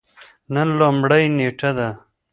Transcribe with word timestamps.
نن 0.53 0.67
لومړۍ 0.79 1.23
نیټه 1.37 1.69
ده 1.77 1.89